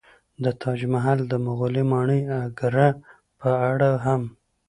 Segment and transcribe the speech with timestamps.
[0.43, 2.87] د تاج محل او مغولي ماڼۍ اګره
[3.39, 4.21] په اړه هم